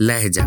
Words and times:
لہجہ۔ 0.00 0.42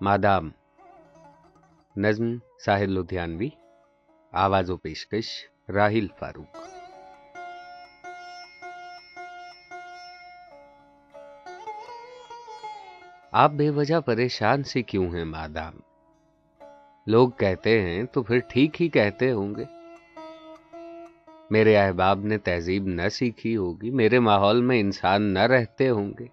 مادام 0.00 0.48
نظم 1.96 2.36
ساحل 2.64 2.90
لدھیانوی۔ 2.90 3.48
آواز 4.32 4.70
و 4.70 4.76
پیشکش 4.76 5.28
راہیل 5.68 6.06
فاروق۔ 6.18 6.56
آپ 13.32 13.50
بے 13.50 13.70
وجہ 13.70 14.00
پریشان 14.00 14.62
سے 14.62 14.82
کیوں 14.82 15.14
ہیں 15.14 15.24
مادام؟ 15.24 15.72
لوگ 17.06 17.30
کہتے 17.30 17.82
ہیں 17.82 18.02
تو 18.04 18.22
پھر 18.22 18.38
ٹھیک 18.38 18.82
ہی 18.82 18.88
کہتے 18.88 19.32
ہوں 19.32 19.54
گے۔ 19.54 19.64
میرے 21.50 21.76
احباب 21.76 22.18
نے 22.18 22.38
تہذیب 22.38 22.86
نہ 22.86 23.08
سیکھی 23.08 23.56
ہوگی، 23.56 23.90
میرے 23.90 24.18
ماحول 24.18 24.60
میں 24.60 24.80
انسان 24.80 25.34
نہ 25.34 25.38
رہتے 25.38 25.88
ہوں 25.88 26.12
گے۔ 26.18 26.26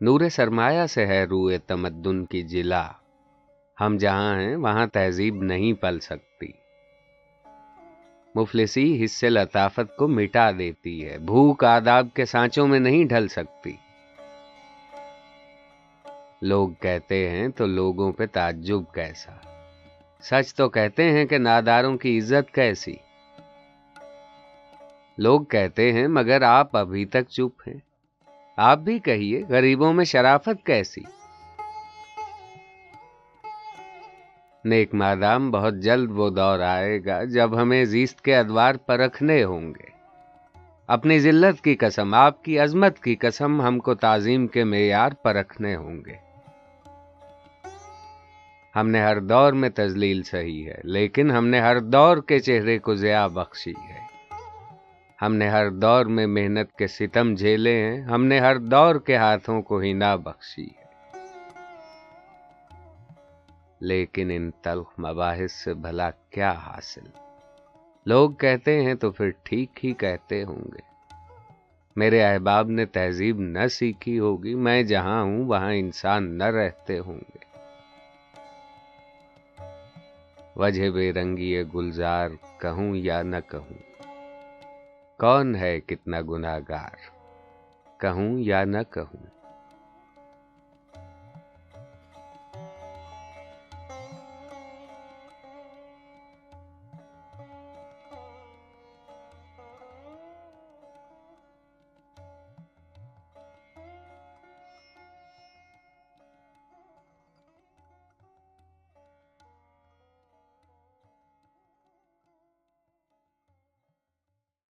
نور 0.00 0.28
سرمایہ 0.28 0.86
سے 0.86 1.06
ہے 1.06 1.24
روئے 1.24 1.58
تمدن 1.58 2.26
کی 2.26 2.42
جلا۔ 2.42 2.88
ہم 3.86 3.96
جہاں 3.96 4.40
ہیں 4.40 4.56
وہاں 4.56 4.86
تہذیب 4.86 5.42
نہیں 5.42 5.72
پل 5.72 6.00
سکتی۔ 6.00 6.46
مفلسی 8.34 9.04
حصے 9.04 9.30
لطافت 9.30 9.96
کو 9.96 10.08
مٹا 10.08 10.50
دیتی 10.58 11.08
ہے، 11.08 11.18
بھوک 11.18 11.64
آداب 11.64 12.08
کے 12.14 12.24
سانچوں 12.24 12.66
میں 12.66 12.80
نہیں 12.80 13.04
ڈھل 13.04 13.28
سکتی۔ 13.28 13.72
لوگ 16.42 16.68
کہتے 16.80 17.30
ہیں 17.30 17.48
تو 17.48 17.66
لوگوں 17.66 18.12
پہ 18.12 18.26
تعجب 18.26 18.94
کیسا۔ 18.94 19.32
سچ 20.22 20.54
تو 20.54 20.68
کہتے 20.68 21.10
ہیں 21.10 21.24
کہ 21.24 21.38
ناداروں 21.38 21.98
کی 21.98 22.18
عزت 22.18 22.54
کیسی۔ 22.54 22.94
لوگ 25.18 25.40
کہتے 25.40 25.92
ہیں 25.92 26.08
مگر 26.08 26.42
آپ 26.42 26.76
ابھی 26.76 27.04
تک 27.04 27.28
چپ 27.28 27.68
ہیں۔ 27.68 27.78
آپ 28.56 28.78
بھی 28.78 28.98
کہیے، 28.98 29.42
غریبوں 29.48 29.92
میں 29.92 30.04
شرافت 30.04 30.66
کیسی؟ 30.66 31.21
نیک 34.64 34.94
مادام، 34.94 35.50
بہت 35.50 35.74
جلد 35.74 36.10
وہ 36.10 36.30
دور 36.30 36.60
آئے 36.60 37.04
گا 37.04 37.24
جب 37.24 37.62
ہمیں 37.62 37.84
زیست 37.84 38.20
کے 38.20 38.36
ادوار 38.36 38.74
پرکھنے 38.74 39.44
ہوں 39.44 39.74
گے۔ 39.74 39.92
اپنی 40.86 41.18
ذلت 41.18 41.64
کی 41.64 41.74
قسم، 41.74 42.14
آپ 42.14 42.44
کی 42.44 42.58
عظمت 42.58 42.98
کی 42.98 43.14
قسم، 43.14 43.62
ہم 43.62 43.78
کو 43.78 43.94
تعظیم 43.94 44.46
کے 44.46 44.64
معیار 44.64 45.10
پرکھنے 45.22 45.76
ہوں 45.76 45.96
گے۔ 46.06 46.32
ہم 48.76 48.88
نے 48.88 49.00
ہر 49.00 49.20
دور 49.20 49.52
میں 49.52 49.70
تزلیل 49.70 50.22
سہی 50.22 50.68
ہے، 50.68 50.80
لیکن 50.84 51.30
ہم 51.30 51.46
نے 51.46 51.60
ہر 51.60 51.80
دور 51.80 52.16
کے 52.16 52.38
چہرے 52.38 52.78
کو 52.78 52.94
ضیا 52.94 53.26
بخشی 53.26 53.74
ہے۔ 53.88 54.02
ہم 55.22 55.34
نے 55.34 55.48
ہر 55.48 55.70
دور 55.70 56.06
میں 56.06 56.26
محنت 56.26 56.72
کے 56.72 56.86
ستم 56.86 57.34
جھیلے 57.34 57.84
ہیں، 57.84 58.02
ہم 58.02 58.24
نے 58.24 58.40
ہر 58.40 58.56
دور 58.56 58.94
کے 58.94 59.16
ہاتھوں 59.16 59.62
کو 59.62 59.78
ہی 59.78 59.92
نہ 59.92 60.16
بخشی۔ 60.24 60.64
ہے 60.64 60.81
لیکن 63.82 64.30
ان 64.34 64.50
تلخ 64.50 64.98
مباحث 64.98 65.52
سے 65.52 65.74
بھلا 65.74 66.10
کیا 66.10 66.52
حاصل؟ 66.52 67.04
لوگ 68.06 68.30
کہتے 68.30 68.82
ہیں 68.82 68.94
تو 68.94 69.10
پھر 69.10 69.30
ٹھیک 69.42 69.84
ہی 69.84 69.92
کہتے 69.92 70.44
ہوں 70.44 70.64
گے۔ 70.64 71.12
میرے 71.96 72.22
احباب 72.22 72.68
نے 72.68 72.86
تہذیب 72.86 73.40
نہ 73.40 73.66
سیکھی 73.66 74.18
ہوگی، 74.18 74.54
میں 74.54 74.82
جہاں 74.82 75.22
ہوں 75.22 75.44
وہاں 75.44 75.72
انسان 75.74 76.38
نہ 76.38 76.44
رہتے 76.44 76.98
ہوں 76.98 77.20
گے۔ 77.34 77.44
وجہ 80.56 80.90
بے 80.90 81.12
رنگی 81.12 81.62
گلزار 81.74 82.30
کہوں 82.60 82.96
یا 82.96 83.22
نہ 83.22 83.36
کہوں؟ 83.50 84.02
کون 85.18 85.56
ہے 85.56 85.80
کتنا 85.80 86.20
گناہ 86.20 86.58
گار 86.68 86.96
کہوں 88.00 88.38
یا 88.38 88.64
نہ 88.64 88.78
کہوں؟ 88.90 89.41